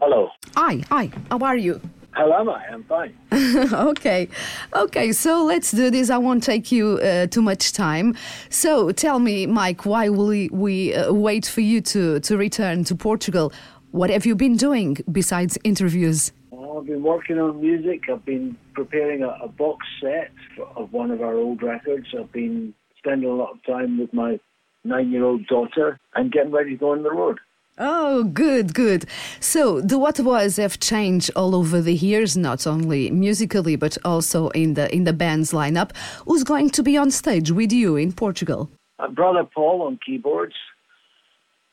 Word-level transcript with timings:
Hello. 0.00 0.30
Hi, 0.56 0.82
hi. 0.88 1.10
How 1.30 1.38
are 1.40 1.58
you? 1.58 1.78
How 2.12 2.32
am 2.32 2.48
I? 2.48 2.64
I'm 2.72 2.84
fine. 2.84 3.14
okay, 3.72 4.28
okay. 4.72 5.12
So 5.12 5.44
let's 5.44 5.72
do 5.72 5.90
this. 5.90 6.08
I 6.08 6.16
won't 6.16 6.42
take 6.42 6.72
you 6.72 6.98
uh, 6.98 7.26
too 7.26 7.42
much 7.42 7.72
time. 7.72 8.16
So 8.48 8.92
tell 8.92 9.18
me, 9.18 9.46
Mike, 9.46 9.84
why 9.84 10.08
will 10.08 10.28
we, 10.28 10.48
we 10.50 10.94
uh, 10.94 11.12
wait 11.12 11.44
for 11.44 11.60
you 11.60 11.82
to 11.82 12.18
to 12.20 12.36
return 12.38 12.82
to 12.84 12.94
Portugal? 12.94 13.52
What 13.90 14.08
have 14.08 14.24
you 14.24 14.34
been 14.34 14.56
doing 14.56 14.96
besides 15.12 15.58
interviews? 15.64 16.32
Well, 16.50 16.78
I've 16.78 16.86
been 16.86 17.02
working 17.02 17.38
on 17.38 17.60
music. 17.60 18.08
I've 18.10 18.24
been 18.24 18.56
preparing 18.72 19.22
a, 19.22 19.36
a 19.42 19.48
box 19.48 19.86
set 20.00 20.30
for, 20.56 20.66
of 20.76 20.94
one 20.94 21.10
of 21.10 21.20
our 21.20 21.34
old 21.34 21.62
records. 21.62 22.06
I've 22.18 22.32
been 22.32 22.72
spending 22.96 23.28
a 23.28 23.34
lot 23.34 23.50
of 23.50 23.62
time 23.64 23.98
with 23.98 24.14
my 24.14 24.40
nine-year-old 24.82 25.46
daughter 25.46 26.00
and 26.14 26.32
getting 26.32 26.52
ready 26.52 26.70
to 26.70 26.76
go 26.76 26.92
on 26.92 27.02
the 27.02 27.12
road. 27.12 27.38
Oh, 27.78 28.24
good, 28.24 28.74
good. 28.74 29.06
So 29.40 29.80
the 29.80 29.98
Waterboys 29.98 30.58
have 30.58 30.80
changed 30.80 31.30
all 31.34 31.54
over 31.54 31.80
the 31.80 31.94
years, 31.94 32.36
not 32.36 32.66
only 32.66 33.10
musically 33.10 33.76
but 33.76 33.96
also 34.04 34.48
in 34.50 34.74
the 34.74 34.94
in 34.94 35.04
the 35.04 35.14
band's 35.14 35.52
lineup. 35.52 35.96
Who's 36.26 36.44
going 36.44 36.70
to 36.70 36.82
be 36.82 36.98
on 36.98 37.10
stage 37.10 37.50
with 37.50 37.72
you 37.72 37.96
in 37.96 38.12
Portugal? 38.12 38.68
My 38.98 39.08
brother 39.08 39.44
Paul 39.44 39.82
on 39.82 39.98
keyboards, 40.04 40.54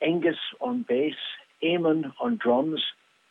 Angus 0.02 0.38
on 0.62 0.86
bass, 0.88 1.16
Eamon 1.62 2.14
on 2.22 2.38
drums, 2.42 2.82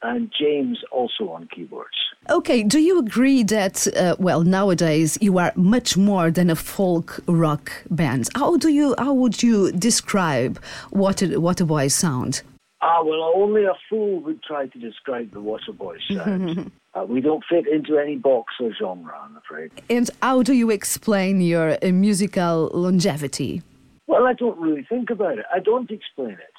and 0.03 0.31
James 0.39 0.79
also 0.93 1.31
on 1.31 1.49
keyboards. 1.55 1.97
Okay, 2.29 2.63
do 2.63 2.79
you 2.79 2.99
agree 2.99 3.43
that, 3.45 3.87
uh, 3.97 4.17
well, 4.19 4.43
nowadays 4.43 5.17
you 5.21 5.39
are 5.39 5.53
much 5.55 5.97
more 5.97 6.31
than 6.31 6.51
a 6.51 6.57
folk 6.57 7.21
rock 7.27 7.73
band? 7.89 8.29
How 8.35 8.57
do 8.57 8.69
you, 8.69 8.95
how 8.99 9.15
would 9.15 9.43
you 9.43 9.73
describe 9.73 10.63
what 10.91 11.23
a, 11.23 11.41
what 11.41 11.61
a 11.61 11.65
boy 11.65 11.89
sound? 11.89 12.43
Ah, 12.89 13.03
well, 13.03 13.33
only 13.35 13.65
a 13.65 13.75
fool 13.91 14.21
would 14.21 14.41
try 14.45 14.69
to 14.69 14.79
describe 14.79 15.33
the 15.33 15.41
Waterboys 15.41 16.03
sound. 16.17 16.71
uh, 16.95 17.05
we 17.09 17.21
don't 17.21 17.43
fit 17.51 17.67
into 17.67 17.99
any 17.99 18.15
box 18.15 18.55
or 18.61 18.71
genre, 18.81 19.13
I'm 19.25 19.37
afraid. 19.37 19.73
And 19.91 20.09
how 20.23 20.43
do 20.45 20.53
you 20.55 20.71
explain 20.71 21.41
your 21.41 21.77
uh, 21.83 21.89
musical 21.91 22.71
longevity? 22.73 23.63
Well, 24.07 24.25
I 24.25 24.35
don't 24.35 24.57
really 24.61 24.85
think 24.89 25.11
about 25.11 25.37
it. 25.39 25.47
I 25.53 25.59
don't 25.59 25.91
explain 25.91 26.35
it. 26.49 26.57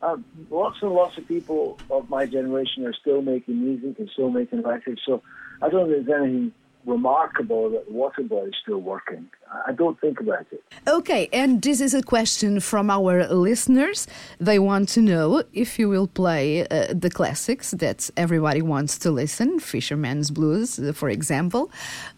Uh, 0.00 0.16
lots 0.48 0.76
and 0.80 0.92
lots 0.92 1.18
of 1.18 1.26
people 1.26 1.76
of 1.90 2.08
my 2.08 2.24
generation 2.26 2.86
are 2.86 2.94
still 2.94 3.20
making 3.22 3.60
music 3.60 3.98
and 3.98 4.08
still 4.12 4.30
making 4.30 4.62
records, 4.62 5.00
so 5.04 5.22
I 5.60 5.68
don't 5.70 5.90
think 5.90 6.06
there's 6.06 6.20
anything 6.22 6.52
remarkable 6.86 7.70
that 7.70 7.90
Waterboy 7.92 8.48
is 8.48 8.54
still 8.62 8.80
working. 8.80 9.28
I 9.66 9.72
don't 9.72 9.98
think 10.00 10.20
about 10.20 10.46
it. 10.50 10.62
Okay, 10.86 11.28
and 11.32 11.62
this 11.62 11.80
is 11.80 11.94
a 11.94 12.02
question 12.02 12.60
from 12.60 12.90
our 12.90 13.26
listeners. 13.28 14.06
They 14.40 14.58
want 14.58 14.88
to 14.90 15.00
know 15.00 15.44
if 15.52 15.78
you 15.78 15.88
will 15.88 16.06
play 16.06 16.66
uh, 16.66 16.92
the 16.92 17.10
classics 17.10 17.70
that 17.72 18.10
everybody 18.16 18.62
wants 18.62 18.98
to 18.98 19.10
listen, 19.10 19.60
Fisherman's 19.60 20.30
Blues, 20.30 20.78
uh, 20.78 20.92
for 20.92 21.08
example. 21.08 21.70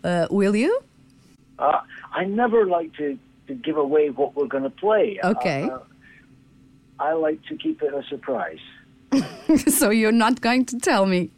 Uh, 0.03 0.27
will 0.31 0.57
you? 0.57 0.81
Uh, 1.59 1.81
I 2.13 2.25
never 2.25 2.67
like 2.67 2.95
to, 2.95 3.19
to 3.49 3.55
give 3.55 3.77
away 3.77 4.11
what 4.11 4.35
we're 4.35 4.47
going 4.47 4.65
to 4.65 4.71
play. 4.71 5.21
Okay. 5.23 5.69
Uh, 5.71 5.79
I 6.99 7.13
like 7.13 7.45
to 7.47 7.57
keep 7.57 7.83
it 7.83 7.93
a 7.93 8.03
surprise. 8.05 8.61
so 9.69 9.91
you're 9.91 10.13
not 10.13 10.41
going 10.41 10.65
to 10.67 10.79
tell 10.79 11.07
me? 11.07 11.31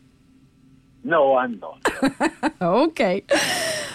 No, 1.04 1.36
I'm 1.36 1.60
not. 1.60 1.80
okay. 2.60 3.24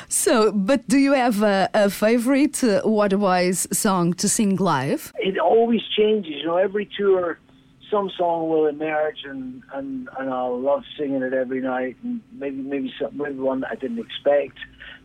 So, 0.07 0.51
but 0.51 0.87
do 0.87 0.97
you 0.97 1.13
have 1.13 1.41
a, 1.41 1.69
a 1.73 1.89
favorite 1.89 2.63
uh, 2.63 2.81
Waterboys 2.83 3.73
song 3.73 4.13
to 4.13 4.29
sing 4.29 4.55
live? 4.57 5.11
It 5.17 5.37
always 5.37 5.81
changes. 5.97 6.33
You 6.37 6.45
know, 6.45 6.57
every 6.57 6.89
tour, 6.97 7.39
some 7.89 8.11
song 8.17 8.49
will 8.49 8.67
emerge, 8.67 9.23
and, 9.25 9.63
and, 9.73 10.09
and 10.17 10.29
I'll 10.29 10.59
love 10.59 10.83
singing 10.97 11.21
it 11.21 11.33
every 11.33 11.61
night, 11.61 11.97
and 12.03 12.21
maybe 12.31 12.57
maybe 12.57 12.93
some, 12.99 13.17
maybe 13.17 13.39
one 13.39 13.61
that 13.61 13.71
I 13.71 13.75
didn't 13.75 13.99
expect. 13.99 14.57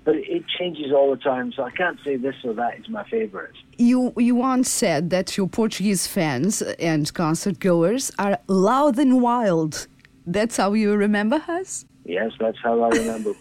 But 0.04 0.16
it 0.16 0.44
changes 0.58 0.92
all 0.92 1.10
the 1.10 1.18
time, 1.18 1.52
so 1.54 1.62
I 1.64 1.70
can't 1.70 1.98
say 2.04 2.16
this 2.16 2.34
or 2.44 2.54
that 2.54 2.78
is 2.78 2.88
my 2.88 3.04
favorite. 3.08 3.54
You 3.76 4.12
you 4.16 4.34
once 4.34 4.70
said 4.70 5.10
that 5.10 5.36
your 5.36 5.48
Portuguese 5.48 6.06
fans 6.06 6.62
and 6.62 7.12
concert 7.12 7.58
goers 7.60 8.10
are 8.18 8.38
loud 8.46 8.98
and 8.98 9.20
wild. 9.20 9.86
That's 10.30 10.58
how 10.58 10.74
you 10.74 10.94
remember 10.94 11.42
us? 11.48 11.86
Yes, 12.04 12.32
that's 12.38 12.58
how 12.62 12.80
I 12.82 12.88
remember 12.90 13.32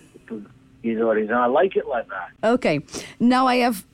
his 0.81 1.01
audience, 1.01 1.29
and 1.29 1.37
I 1.37 1.47
like 1.47 1.75
it 1.75 1.85
like 1.87 2.07
that. 2.07 2.29
Okay, 2.55 2.79
now 3.19 3.45
I 3.45 3.55
have 3.57 3.85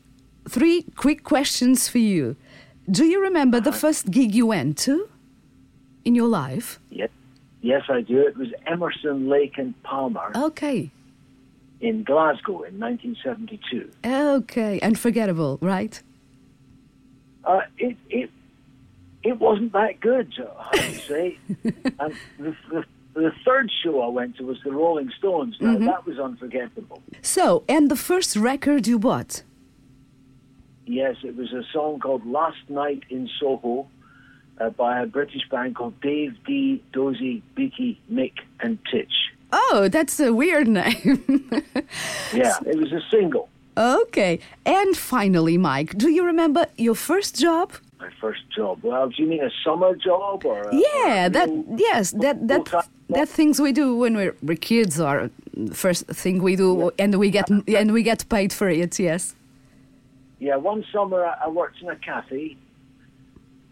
three 0.48 0.84
quick 0.96 1.24
questions 1.24 1.90
for 1.90 1.98
you. 1.98 2.36
Do 2.90 3.06
you 3.06 3.20
remember 3.22 3.60
the 3.60 3.72
first 3.72 4.12
gig 4.12 4.36
you 4.36 4.46
went 4.48 4.78
to 4.80 5.10
in 6.06 6.14
your 6.14 6.28
life? 6.28 6.80
Yes, 6.92 7.10
yes, 7.62 7.82
I 7.90 8.02
do. 8.02 8.20
It 8.28 8.38
was 8.38 8.50
Emerson, 8.68 9.28
Lake 9.28 9.58
and 9.58 9.74
Palmer 9.84 10.32
Okay, 10.36 10.92
in 11.82 12.04
Glasgow 12.04 12.62
in 12.64 12.80
1972. 12.80 13.90
okay, 14.06 14.80
unforgettable, 14.82 15.58
right? 15.62 16.00
Uh, 17.44 17.62
it 17.78 17.98
it 18.10 18.30
it 19.24 19.40
wasn't 19.40 19.72
that 19.74 20.00
good, 20.00 20.34
say. 21.08 21.38
and 21.64 22.16
the, 22.40 22.56
the, 22.70 22.84
the 23.14 23.32
third 23.46 23.72
show 23.84 24.02
I 24.02 24.08
went 24.08 24.38
to 24.38 24.44
was 24.46 24.58
the 24.64 24.72
Rolling 24.72 25.12
Stones. 25.18 25.56
Now 25.60 25.78
that 25.78 26.06
was 26.06 26.20
unforgettable. 26.20 27.02
So, 27.22 27.64
and 27.70 27.90
the 27.90 27.96
first 27.96 28.36
record 28.36 28.88
you 28.88 29.00
bought? 29.00 29.44
Yes, 30.86 31.16
it 31.24 31.36
was 31.36 31.54
a 31.54 31.64
song 31.72 32.00
called 32.00 32.26
"Last 32.26 32.70
Night 32.70 33.04
in 33.10 33.30
Soho" 33.40 33.88
uh, 34.60 34.70
by 34.72 35.00
a 35.02 35.06
British 35.06 35.48
band 35.50 35.76
called 35.76 36.00
Dave 36.02 36.36
Dee, 36.46 36.84
Dozy, 36.92 37.42
Beaky, 37.56 38.00
Mick, 38.12 38.34
and 38.60 38.78
Tich. 38.92 39.14
Oh, 39.54 39.88
that's 39.90 40.20
a 40.20 40.34
weird 40.34 40.68
name. 40.68 41.24
Yeah, 42.34 42.56
it 42.66 42.78
was 42.78 42.92
a 42.92 43.02
single. 43.12 43.48
okay, 43.78 44.40
and 44.66 44.98
finally, 44.98 45.58
Mike, 45.58 45.96
do 45.98 46.10
you 46.10 46.26
remember 46.26 46.66
your 46.78 46.96
first 46.96 47.40
job? 47.40 47.74
First 48.24 48.44
job. 48.56 48.80
Well, 48.84 49.10
do 49.10 49.22
you 49.22 49.28
mean 49.28 49.44
a 49.44 49.52
summer 49.66 49.94
job 49.98 50.46
or? 50.46 50.62
A, 50.70 50.74
Yeah, 50.74 51.26
or 51.26 51.30
that 51.36 51.50
real- 51.50 51.66
yes, 51.90 52.12
that 52.24 52.48
that 52.48 52.64
that 53.10 53.28
things 53.28 53.60
we 53.60 53.74
do 53.74 53.98
when 53.98 54.16
we're, 54.16 54.34
we're 54.42 54.56
kids 54.74 54.98
are 55.08 55.30
first 55.74 56.06
thing 56.22 56.42
we 56.42 56.56
do, 56.56 56.92
and 56.98 57.20
we 57.24 57.30
get 57.38 57.50
and 57.50 57.92
we 57.92 58.02
get 58.02 58.20
paid 58.30 58.54
for 58.54 58.70
it. 58.70 58.98
Yes. 58.98 59.36
Yeah, 60.40 60.56
one 60.56 60.86
summer 60.94 61.20
I 61.26 61.34
I 61.46 61.48
worked 61.50 61.82
in 61.84 61.90
a 61.90 61.98
cafe, 61.98 62.56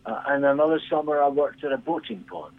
uh, 0.05 0.21
and 0.31 0.43
another 0.43 0.81
summer 0.89 1.15
I 1.23 1.29
worked 1.29 1.63
at 1.63 1.71
a 1.71 1.77
boating 1.77 2.21
pond. 2.29 2.57